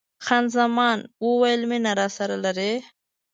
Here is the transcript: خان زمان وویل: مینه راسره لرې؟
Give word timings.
خان 0.25 0.45
زمان 0.55 0.97
وویل: 1.25 1.61
مینه 1.69 1.91
راسره 1.99 2.35
لرې؟ 2.45 2.73